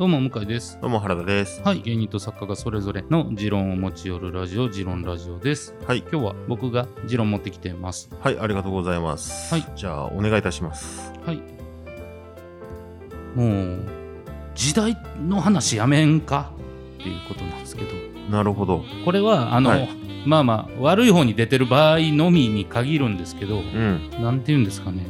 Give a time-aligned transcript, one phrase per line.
[0.00, 1.60] どうも向井ですどうも原田です。
[1.62, 5.98] はい芸人と作家がそれぞれの持論を持ち寄るラジオ持論ラジオですはい。
[5.98, 9.52] 今日は僕が持論持ってきてますはい、ありがとうございます。
[9.52, 9.66] はい。
[9.76, 11.12] じゃあ、お願いいたします。
[11.26, 11.42] はい
[13.34, 13.78] もう
[14.54, 16.50] 時代の話やめんか？
[16.94, 17.94] っていうことなんですけど
[18.30, 18.82] なるほど。
[19.04, 19.88] これはあの、はい
[20.24, 24.10] まあまあ悪い方に出てる場合のみに限るんですけどうん。
[24.12, 25.04] なんて言うんですかね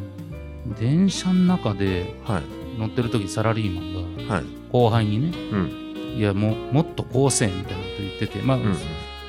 [0.81, 2.43] 電車の中ではい。
[2.77, 3.83] 乗ってる時サラリーマ
[4.27, 4.60] ンがはい。
[4.73, 6.17] 後輩にねうん。
[6.17, 8.77] いやもうもっとこうせえみたいなこと言っててまあ、うん。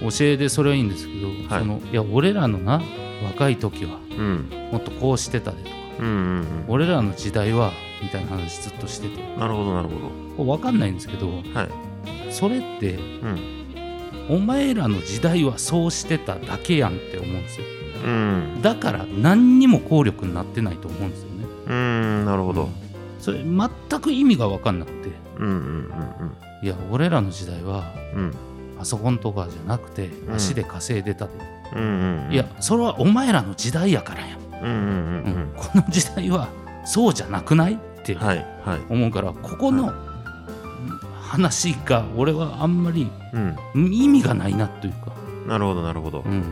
[0.10, 2.82] 教えでそれはいいんですけど、はいそのいや俺らのな
[3.24, 4.50] 若い時はうん。
[4.72, 6.08] もっとこうしてたでとかうん。
[6.08, 6.46] うん。
[6.68, 9.96] 俺らの時代はみたいな話ずっとしててなるほど、なるほ
[10.38, 11.38] これ分かんないんですけどど。
[11.54, 11.70] はい。
[12.32, 13.62] それってうん。
[14.30, 17.66] お前らの時代はそうしてただけやんって思うんですよ
[18.06, 18.60] うん。
[18.62, 22.26] だから何にも効力になってないと思うんですよねうん。
[22.26, 22.70] なるほど。
[23.22, 23.70] それ全
[24.02, 25.48] く意味が分かんなくてうん。
[25.48, 25.92] うん。
[26.62, 28.22] いや俺らの時代はうん。
[28.24, 28.34] うん。
[28.78, 31.34] パソコンとかじゃなくてん足で稼いでたで、
[31.76, 32.26] うん。
[32.26, 32.34] うん。
[32.34, 34.70] いや、それはお前らの時代やからや、うん。
[34.70, 34.74] うん。
[34.74, 34.74] うん。
[34.74, 36.50] うんこの時代は
[36.84, 38.38] そうじゃなくないってはい。
[38.66, 38.80] はい。
[38.90, 39.94] 思うからここの
[41.22, 43.40] 話が俺はあんまりう
[43.80, 43.94] ん。
[43.94, 45.14] 意味がないなというか、
[45.48, 46.22] なるほど、なるほど。
[46.26, 46.44] うん、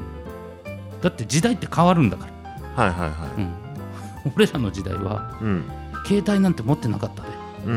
[1.02, 2.28] だって時代って変わるんだか
[2.76, 2.94] ら、はい。
[2.94, 3.10] はい。
[3.10, 3.54] はうん、
[4.38, 5.64] 俺らの時代はうん。
[6.10, 7.30] 携帯なんて持ってなかったで、
[7.68, 7.74] うん。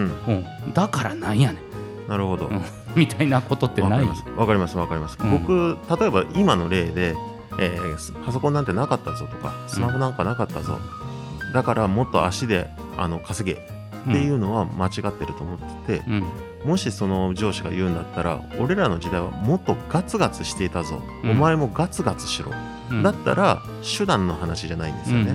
[0.66, 1.58] うん、だからなんやね
[2.06, 2.46] んなるほど。
[2.46, 2.62] うん
[2.94, 4.24] みたいなことってないわかります。
[4.36, 4.76] わかります。
[4.76, 5.18] わかります。
[5.18, 7.16] うん僕、例えば今の例で、
[7.58, 10.78] えーパソコンなんてなかったぞとか、スマホなんかなかったぞ。
[11.54, 16.24] だからもっと足であの稼げっていうのは間違ってると思ってて、うん
[16.66, 21.00] もしその上司が言うんだったら、俺らの時代はもっとガツガツしていたぞ。
[21.24, 22.52] うんお前もガツガツしろ。
[22.90, 23.62] うんだったら
[23.98, 25.34] 手段の話じゃないんですよね。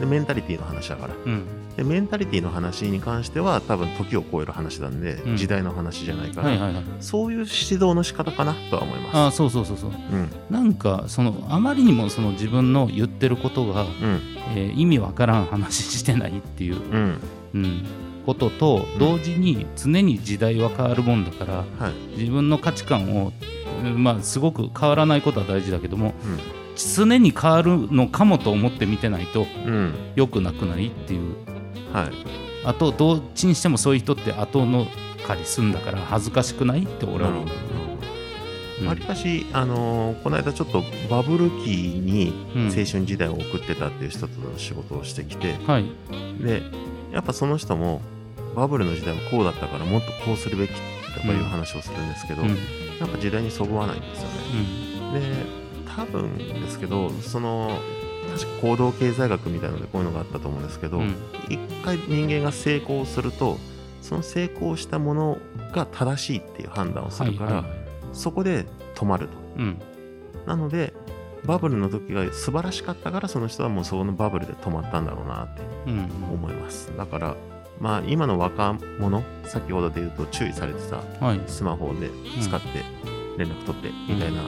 [0.00, 1.14] で、メンタリティの話だから。
[1.26, 9.16] うんうんで、メンタリティの話に関しては多分時を超える話なんで、うん時代の話じゃないから、はいはいはいそういう指導の仕方かなとは思います。
[9.16, 10.30] ああそうそうそうそううん。
[10.50, 13.88] なんかそのあまりにもその自分の言ってることが、うん。
[14.56, 17.20] えー意味わからん話してないっていう、うん。
[17.54, 17.84] うん、
[18.26, 22.18] ことと同時に常に時代は変わるもんだからはい。
[22.18, 23.32] 自分の価値観を、
[23.84, 26.38] うんまあ、すごく変わらないことは大事だけどもうん。
[26.76, 29.94] 常に変わるのかもと思って見てないとうん。
[30.16, 31.36] 良くなくないっていう
[31.92, 32.12] はい。
[32.64, 34.86] あとどっちにしてもそういう人って後の
[35.26, 37.48] 借りすんだから恥ずかしくないって俺は思う。
[38.86, 42.66] わりかし、あのーこの間ちょっとバブル期にうん。
[42.66, 45.84] 青春時代を送ってたっていう人との仕事をしてきて、はい。
[46.40, 46.62] で、
[47.12, 48.00] やっぱその人も、
[48.54, 50.74] バブルの時代はこうだったからもっとこうするべき
[51.14, 52.48] とかいう話をするんですけど、うん。
[53.00, 55.20] なんか時代にそぐわないんですよね。
[55.20, 57.78] で、多分ですけど、その、
[58.60, 61.14] 行動経済学みたいなのでこういうのがあったと思うんですけど、うん。
[61.48, 63.58] 一回人間が成功すると、
[64.02, 65.38] その成功したもの
[65.72, 67.78] が正しいっていう判断をするから、はいはいはい。
[68.12, 69.32] そこで止まると。
[69.56, 69.80] うん。
[70.46, 70.94] なので、
[71.44, 76.00] バブルの時が素晴らしかったから、その人はもうそのバブルで止まったんだろうなってうん
[76.32, 76.92] 思います。
[76.96, 77.36] だから、
[77.80, 81.40] まあ、今の若者、先ほどで言うと注意されてたはい。
[81.46, 82.10] スマホで
[82.40, 82.66] 使って
[83.36, 84.42] 連絡取ってみたいな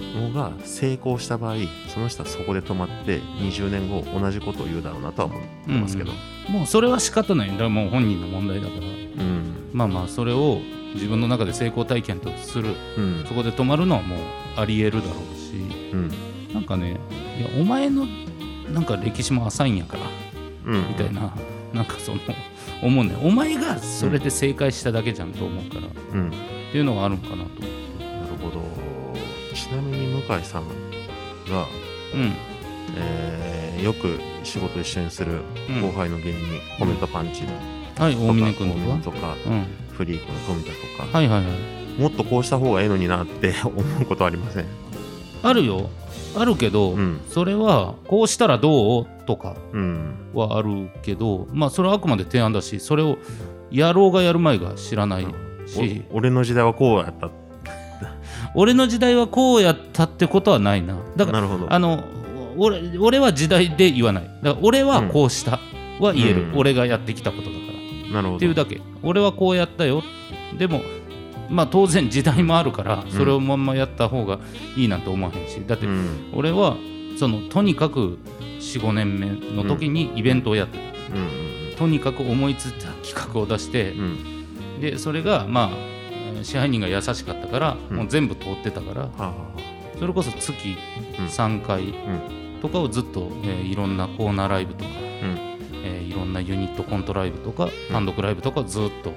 [0.00, 1.56] のが成功した場合、
[1.88, 5.38] その人はそこで止まって20年後同じことを言うだろうなとは思
[5.68, 6.12] いますけど。
[6.48, 9.70] もうそれは仕方ないだからもう本人の問題だからうん。
[9.72, 10.58] まあまあそれを
[10.94, 13.24] 自分の中で成功体験とするうん。
[13.28, 14.18] そこで止まるのはもう
[14.56, 15.52] ありえるだろうし
[15.92, 16.10] うん。
[16.52, 16.96] なんかね
[17.38, 18.06] いやお前の
[18.72, 20.88] なんか歴史も浅いんやからうん。
[20.88, 21.32] みたいな、
[21.72, 22.18] なんかその
[22.82, 26.32] 思うねお前がそれで正解しただけじゃんと思うから、っうん。
[26.72, 27.89] ていうのがあるんかなと思って。
[29.70, 30.68] ちなみに向井さん
[31.48, 31.66] が、
[32.14, 32.32] うん。
[32.96, 35.80] えーよく仕事一緒にするうん。
[35.80, 37.44] 後輩の芸人にコメントパンチ
[37.94, 39.16] とはいか、大峰君とか？
[39.16, 39.64] とか、うん。
[39.92, 41.48] フリークの富田とか、はいはいは
[41.98, 42.00] い。
[42.00, 43.70] もっとこうした方がええのになって 思
[44.02, 44.66] うことありません？
[45.42, 45.88] あるよ。
[46.36, 47.20] あるけど、うん。
[47.28, 49.06] それはこうしたらどう？
[49.26, 50.14] とかうん。
[50.34, 53.16] はあるけどまあそれはあくまで提案だしそれを
[53.70, 55.26] やろうがやる前が知らない
[55.66, 57.30] し、お俺の時代はこうやった。
[58.54, 61.48] 俺の時代はこうやったってことはないなだから。
[61.68, 62.04] あの
[62.56, 65.60] 俺俺は時代で言わないだから俺はこうした
[66.00, 67.56] は言える、うん俺がやってきたことだか
[68.08, 68.36] らなるほど。
[68.36, 70.02] っていうだけ俺はこうやったよ
[70.58, 70.82] でも
[71.48, 74.40] まあ当然時代もあるからそれをまんまやった方が
[74.76, 76.30] いいなんて思わへんしだってうん。
[76.34, 76.76] 俺は
[77.16, 78.18] そのとにかく
[78.58, 81.76] 45年目の時にイベントをやってる、うん。
[81.76, 84.00] とにかく思いついた企画を出してうん。
[84.76, 84.80] うん。
[84.80, 85.99] でそれがまあえー
[86.42, 87.96] 支配人が優しかったから、うん。
[87.96, 89.08] もう全部通ってたから
[89.98, 90.76] それこそ月
[91.18, 92.60] うん3回うん。
[92.62, 95.38] とかをずっと、えーいろんなコーナーライブとか、うん。
[95.84, 99.12] えーいろんなユニットコントライブとか単独ライブとかをずっと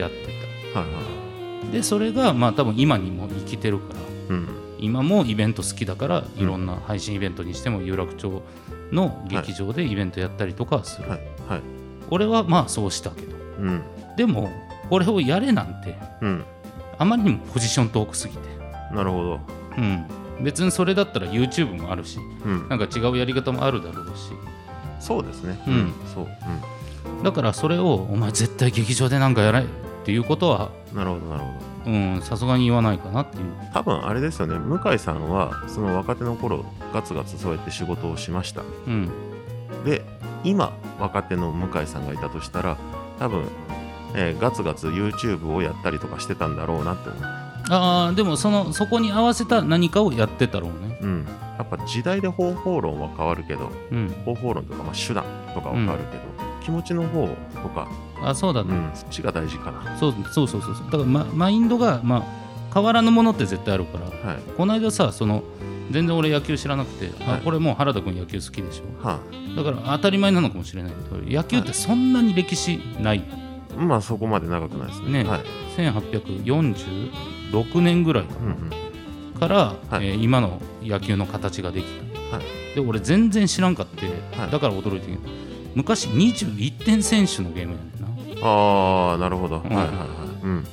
[0.00, 0.26] やって
[0.74, 1.70] た。
[1.72, 3.94] でそれがまあ多分今にも生きてるか
[4.28, 4.48] らうん。
[4.78, 8.42] 今もイベント好きだからいろんな配信イベントにしても有楽町
[8.92, 11.08] の劇場でイベントやったりとかはする、
[12.10, 13.36] 俺はまあそうしたけど。
[13.58, 13.82] うん。
[14.16, 14.50] でも
[14.88, 16.44] これをやれなんてうん
[17.00, 18.40] あまりにもポジション遠くすぎて、
[18.94, 19.40] なるほど。
[19.78, 20.06] うん、
[20.44, 22.68] 別にそれだったら YouTube もあるしうん。
[22.68, 24.32] なんか違うやり方もあるだろうし。
[25.00, 25.58] そうですね。
[25.66, 25.92] うん。
[26.14, 26.28] そう。
[27.24, 29.64] だからそれをお前絶対劇場でなんかやれっ
[30.04, 31.46] ていうことはうんなるほどなるほ
[31.86, 31.90] ど。
[31.90, 33.44] うんさすがに言わないかなっていう。
[33.72, 34.58] 多分あれですよね。
[34.58, 38.60] 向井さんはその若手の頃ガツガツそうやって仕事をしました。
[38.86, 39.10] うん。
[39.86, 40.02] で
[40.44, 42.76] 今若手の向井さんがいたとしたら
[43.18, 43.44] 多分、
[44.14, 47.22] えーガツガツ YouTube をやったりとかしてたんだろうなって思う。
[47.72, 50.98] ああでもそのそこに合わせた何かをやってたろうね。
[51.02, 51.26] うん。
[51.58, 54.08] やっぱ時代で方法論は変わるけどうん。
[54.24, 55.24] 方法論とかまあ手段
[55.54, 56.22] とかは変わるけど、
[56.64, 57.28] 気持ちの方
[57.62, 57.88] とか、
[58.22, 59.96] あそうだね、うん、そっちが大事かな。
[59.98, 62.22] そうそうそうそうだから、ま、マインドが、まあ、
[62.74, 64.42] 変わらぬものって絶対あるからはい。
[64.56, 65.42] この間さその
[65.90, 67.38] 全然俺野球知らなくて、はい。
[67.38, 69.06] あこれもう原田君野球好きでしょ。
[69.06, 69.20] は
[69.56, 73.22] だから当たり前なのかもしれないけど野球ってそんなに歴史ない、い、
[73.76, 75.22] まあそこまで長くないですね。
[75.24, 75.28] ね。
[75.28, 75.40] はい。
[75.76, 79.38] 1846年ぐらいかうんうん。
[79.38, 80.08] から、はい。
[80.08, 81.86] えー今の野球の形ができ
[82.30, 82.74] た、はい。
[82.74, 84.06] で俺全然知らんかって、
[84.38, 84.50] はい。
[84.50, 85.18] だから驚いてる
[85.74, 88.46] 昔21点選手のゲームやねんな。
[88.46, 89.62] ああなるほど、ん。
[89.62, 89.96] はいはいはい。
[90.44, 90.66] うん。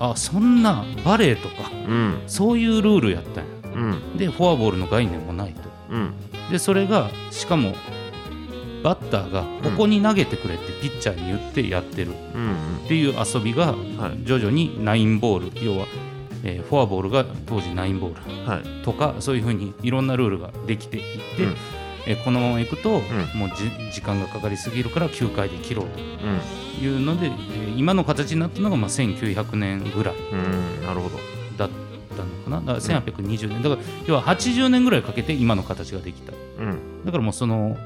[0.00, 2.22] あそんなバレーとかうん。
[2.26, 3.50] そういうルールやったんや。
[3.74, 3.78] う
[4.14, 4.16] ん。
[4.16, 5.60] でフォアボールの概念もないと。
[5.90, 6.12] うん。
[6.50, 7.74] でそれがしかも
[8.82, 12.12] バッターがここに投げてくれってピッチャーに言ってやってる。
[12.34, 12.52] うん
[12.84, 14.24] っていう遊びがはい。
[14.24, 15.64] 徐々にナインボール。
[15.64, 15.86] 要は、
[16.44, 18.42] えーフォアボールが当時ナインボール。
[18.42, 18.84] うんはい。
[18.84, 21.04] とかそういうふうにいろんなルールができていっ
[21.36, 21.54] て、うん。
[22.06, 23.02] えーこのままいくと、ん。
[23.38, 25.90] もうじ時間がかかりすぎるから9回で切ろううん。
[26.78, 30.14] というので、えー今の形になったのがまあ1900年ぐらい。
[30.16, 30.86] うん。
[30.86, 31.16] なるほど。
[31.58, 31.68] だっ
[32.16, 32.74] たのかな。
[32.74, 33.62] だから1820年。
[33.62, 36.32] だから要は80年ぐらいかけて今の形ができた。
[36.32, 36.34] う
[36.64, 37.04] ん。
[37.04, 37.76] だからもうその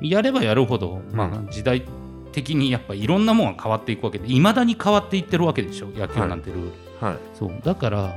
[0.00, 1.84] やればやるほど、まあ、時代
[2.32, 7.18] 的にやっぱいろんなものが変わっていくわけでいまだに変わっていってるわけでしょ野球なんてルール、はい。
[7.34, 7.52] そう。
[7.64, 8.14] だから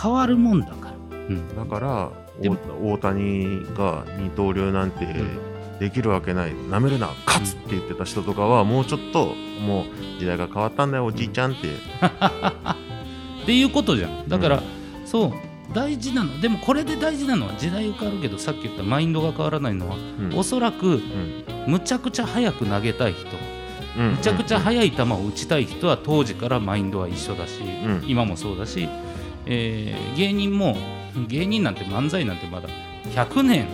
[0.00, 2.10] 変わるもんだから、うん、だから
[2.40, 2.56] 大
[2.94, 5.06] 大谷が二刀流なんて
[5.78, 6.54] できるわけない。
[6.70, 9.34] なめるな勝つって言ってた人とかはもうちょっと
[9.64, 9.84] もう
[10.18, 11.68] 時代が変わったんだよおじいちゃんって。
[13.42, 14.26] っていうことじゃん。
[14.26, 14.62] だから、
[15.04, 15.32] そう
[15.74, 16.40] 大事なの。
[16.40, 20.38] でもこれで大事なのは時代が変わるけどさっき言ったマインドが変わらないのは、うん。
[20.38, 23.26] おそらくうんむちゃくちゃ速く投げたい人。
[23.98, 24.12] うん。
[24.12, 28.04] むちゃくちゃ速い球を打ちたい人は当時からマインドは一緒だし、ん。
[28.06, 28.88] 今もそうだし、
[29.46, 30.76] えー芸人も
[31.28, 32.68] 芸人なんて漫才なんてまだ
[33.14, 33.66] 100年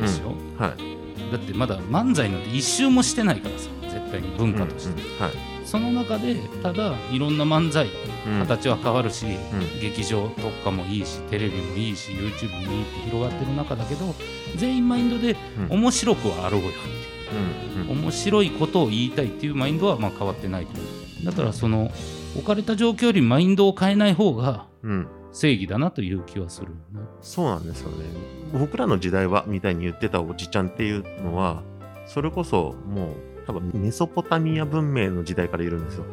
[0.00, 1.32] ですよ、はい。
[1.32, 7.88] だってまだ漫才なんて一周もしてないからさ絶対に文化として、はいその中でただいろんな漫才
[8.26, 8.38] うん。
[8.40, 9.80] 形は変わるし、うん。
[9.80, 14.14] 劇場特化もいいしテレビもいいし YouTube もいいって広がってる中だけど
[14.56, 15.36] 全員マインドで
[15.70, 15.78] うん。
[15.80, 17.84] 面白くはあろうよっていう。
[17.84, 18.02] うんうん。
[18.04, 20.72] 面白いことを言いたいっていうマインドはまあ変わってないと
[21.24, 21.90] だからその
[22.36, 25.08] 置かれた状況よりマインドを変えない方がうん。
[25.32, 27.06] 正義だなという気はするよね。
[27.20, 28.04] そうなんですよね。
[28.54, 31.62] 僕らの時代はみたいに言ってたおじちゃんっていうのは
[32.06, 36.04] それこそもう多分メソポタミア文明の時代からいるんですよ。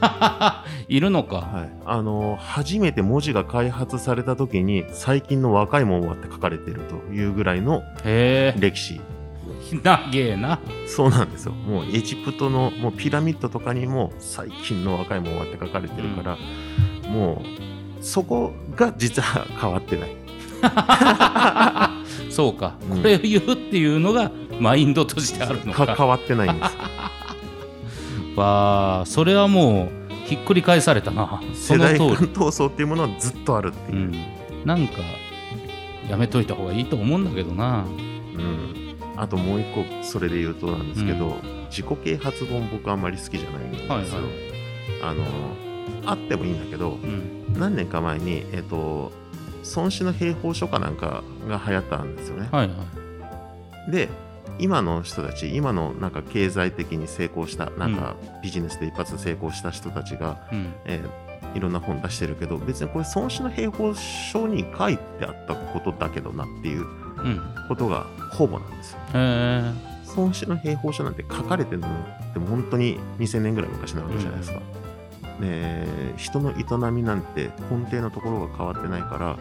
[0.88, 9.00] いるのか、はい、あの初めて文字が開発された時に最近の若いもんはって書かれてるというぐらいのへ歴史。
[9.72, 10.60] えなげえな。
[10.86, 11.52] そうなんですよ。
[11.52, 16.38] もうエジプトのもうピラミッドとかにも最近の若いもんはって書かれてるから、
[17.10, 17.42] も
[18.00, 20.27] うそこが実は変わってない
[22.30, 22.98] そうか、うん。
[22.98, 25.86] これを言うっていうのがマインドとしてあるのか。
[25.86, 26.76] か変わってないんです。
[28.36, 31.40] わあそれはもうひっくり返されたな。
[31.54, 34.14] そ世代間闘争っていうものはずっとあるっていう、うん、
[34.64, 34.98] なんか
[36.08, 37.84] やめといた方がいいと思うんだけどな。
[38.36, 38.74] うん。
[39.16, 41.36] あともう一個それで言うとなんですけど、
[41.70, 44.10] 自己啓発本僕あんまり好きじゃないんですよ、はいはい。
[45.02, 45.24] あの
[46.06, 47.54] あってもいいんだけどうん。
[47.58, 49.10] 何年か前にえっ、と
[49.76, 52.74] 孫子の兵法書かなんかが流行ったんですよね、はいは
[53.88, 53.90] い。
[53.90, 54.08] で
[54.58, 60.72] 今の人たち今のなんか経済的に成功したなんかビジネスで一発成功した人たちが、うん。
[60.84, 66.84] えーいろんな本出してるけど別にこれ孫子の兵法書に書いてあったことだけどなっていうう
[67.22, 67.40] ん。
[67.68, 68.98] ことがほぼなんですよ。
[69.14, 69.72] へえ
[70.14, 74.60] 孫子の兵法書なんて書かれてるのって本当に2000年ぐらい昔なわけじゃないですか。
[75.40, 79.38] で人の営みなんて根底のところが変わってないから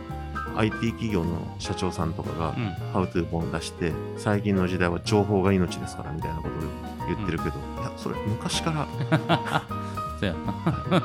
[0.57, 8.87] IT 企業の社長さんとかがうん「ハウトゥー本出して最近の時代は情報が命ですからみたいなことを言ってるけど、いやそれ昔から。
[10.19, 11.01] そうやな。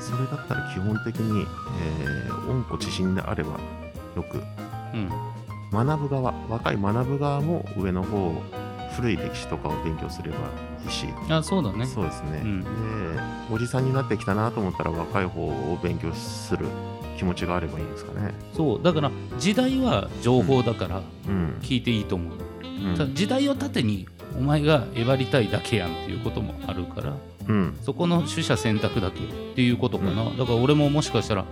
[0.00, 1.46] それだったら基本的に、
[1.80, 3.52] えー、温故知新であれば
[4.16, 4.42] よく。
[4.92, 5.08] うん。
[5.72, 8.32] 学ぶ側若い学ぶ側も上の方
[8.96, 10.36] 古い歴史とかを勉強すれば
[10.84, 11.86] いいし、あそうだね。
[11.86, 12.60] そうですね、うん。
[12.62, 12.68] で
[13.52, 16.66] おじさんになってきたなと思ったら若い方を勉強する
[17.16, 18.32] 気持ちがあればいいですかね。
[18.54, 18.82] そう。
[18.82, 22.96] だから時代は情報だからうん、聞いていいと思う、うん。
[22.96, 24.06] ただ時代を盾に
[24.38, 27.14] お前がえばりたいだけやんっていうこともあるから
[27.48, 27.78] うん。
[27.82, 31.44] そこの取捨選択だけっていうことかな、だから俺ももしかしたら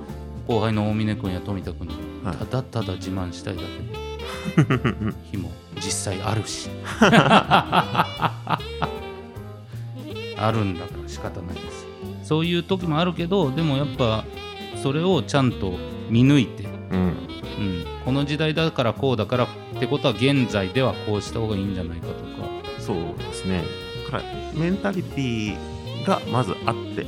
[0.49, 1.94] 後輩の大峰君や富田君に
[2.25, 2.37] はい。
[2.37, 3.68] ただただ自慢したいだけ。
[3.68, 4.01] で
[5.30, 6.68] 日も実際あるし。
[10.42, 11.87] あるんだから仕方ないです。
[12.25, 14.25] そういう時もあるけどでもやっぱ
[14.82, 15.75] それをちゃんと
[16.11, 17.16] 見抜いて、うん。
[17.59, 22.18] うん、この時代だからこうだからってことは現在ではこうした方がいいんじゃないかとか。
[22.78, 23.62] そうですね。
[24.04, 25.56] だからメンタリティ
[26.04, 27.06] がまずあってう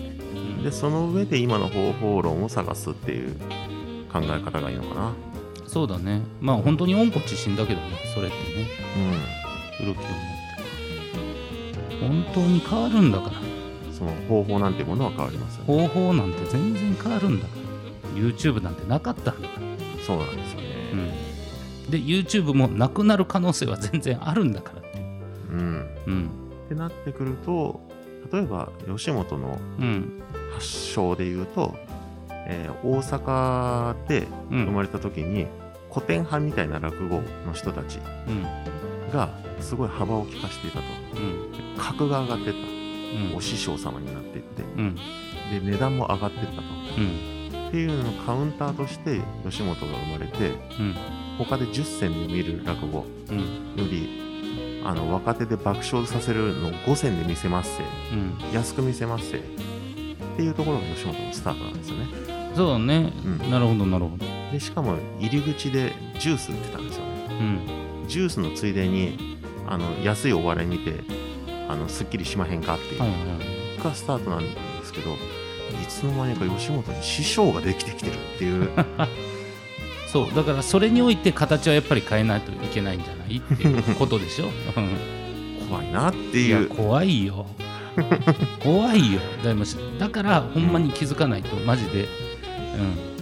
[0.60, 0.62] ん。
[0.62, 3.34] でその上で今の方法論を探すっていう
[4.12, 5.12] 考え方がいいのかな
[5.74, 6.22] そうだね。
[6.40, 8.68] まあ本当に温故知新だけどねそれってね。
[9.80, 9.86] うん。
[9.86, 10.06] 古きを持っ
[11.88, 13.32] て本当に変わるんだから。
[13.92, 15.88] その方法なんてものは変わりますよね。
[15.88, 17.56] 方法なんて全然変わるんだか
[18.14, 18.20] ら。
[18.22, 19.66] YouTube なんてなかったんだから、
[20.06, 20.66] そうなんですよね。
[20.92, 24.80] うん、で YouTube もなくなる可能性は全然あるんだから。
[24.80, 25.04] っていう
[25.50, 25.88] うん。
[26.06, 26.30] うん。
[26.66, 27.80] ってなってくると
[28.32, 30.22] 例えば吉本のうん。
[30.52, 31.74] 発祥でいうと、
[32.46, 35.48] えー大阪でうん生まれた時に
[35.94, 38.42] 古典派みたいな落語の人たちうん。
[39.12, 39.28] が
[39.60, 40.84] すごい幅を利かしていたと。
[41.16, 41.78] うん。
[41.78, 42.58] 格が上がってった。
[42.58, 43.36] うん。
[43.36, 44.62] お師匠様になっていって。
[44.62, 44.96] うん。
[44.96, 46.62] で値段も上がってったと。
[46.98, 47.68] うん。
[47.68, 50.48] っていうののカウンターとして吉本が生まれて
[50.80, 50.96] うん。
[51.38, 53.06] 他で10銭で見る落語。
[53.30, 53.38] うん。
[53.38, 57.82] よりあの若手で爆笑させるのを5銭で見せますせ。
[58.12, 58.52] うん。
[58.52, 59.38] 安く見せますせ。
[59.38, 59.40] っ
[60.36, 62.06] ていうところが吉本のスタートなんですよね。
[62.56, 63.50] そうだね、うん。
[63.50, 67.12] なるほどなるほどでしかも入り口でジュース売ってたんですよね。
[67.30, 68.08] うん。
[68.08, 70.94] ジュースのついでにあの安いお笑い見て
[71.68, 73.00] あのすっきりしまへんかっていう。
[73.00, 73.10] はい
[73.84, 74.46] がスタートなんで
[74.84, 75.16] すけどい
[75.88, 78.70] つの間にか吉本に師匠ができてきてるっていう。
[80.10, 84.44] そうだからそれにおいて形はやっぱり変えないといけないんじゃないっていう ことでしょ？
[84.76, 85.68] うん。
[85.68, 86.68] 怖いなっていう。
[86.68, 87.46] 怖いよ。
[88.62, 89.20] 怖いよ。
[89.98, 92.06] だからほんまに気づかないとマジで、う
[92.82, 93.13] ん、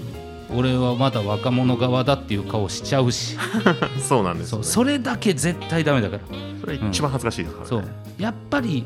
[0.54, 3.36] 俺はまだ若者側だっていう顔しちゃうし。
[3.98, 6.22] そうなんですよ、ね、それだけ絶対ダメだから。
[6.60, 8.22] それ一番恥ずかしいですからね、そう。
[8.22, 8.84] やっぱり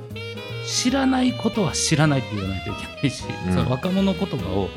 [0.67, 3.53] 知らないことは知らないって言わないといけないし、うん。
[3.53, 4.69] その若者言葉を、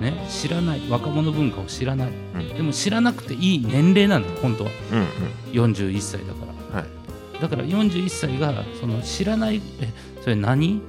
[0.00, 2.48] ね、知らない若者文化を知らない、うん。
[2.48, 4.70] でも知らなくていい年齢なんだよ本当は。
[4.92, 5.06] うんうん。
[5.72, 6.80] 41歳だから。
[6.80, 6.88] はい。
[7.40, 10.80] だから41歳がその知らないえそれ何？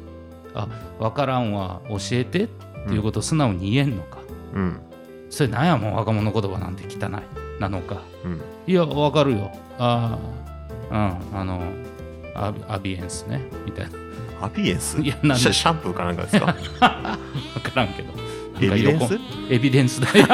[0.56, 0.68] あ
[1.00, 2.48] 分からんわ教えてっ
[2.88, 4.20] ていうことを素直に言えんのか、
[4.54, 4.80] うん
[5.34, 7.12] それなんやもん若者言葉なんて汚い
[7.60, 8.04] なのか。
[8.24, 8.42] うん。
[8.68, 9.52] いや分かるよ。
[9.80, 10.20] あ
[10.92, 11.60] あうんあの
[12.36, 13.98] アビアビエンスねみたいな。
[14.46, 15.02] アピエンス？
[15.02, 15.52] いやなんで？
[15.52, 16.54] シャンプーかなんかですか？
[17.56, 18.14] 分からんけど。
[18.62, 19.20] エビデンス？
[19.50, 20.28] エビデンスだよ。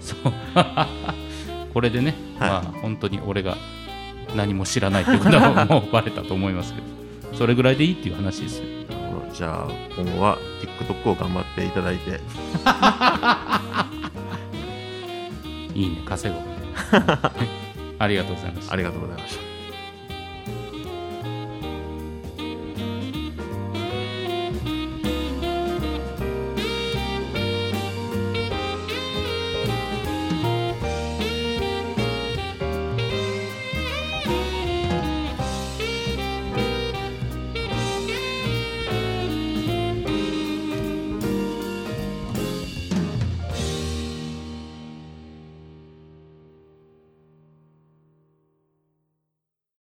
[0.00, 0.32] そう。
[1.72, 2.50] これでね、はい。
[2.50, 3.56] まあ本当に俺が
[4.34, 6.86] 何も知らないっていうことはもうバレたと思いますけど。
[7.36, 8.64] それぐらいでいいっていう話ですよ
[9.36, 12.20] じゃあ今後は TikTok を頑張っていただいて。
[15.74, 16.44] いいね稼ごう
[17.98, 18.72] ありがとうございました。
[18.72, 19.55] ありがとうございました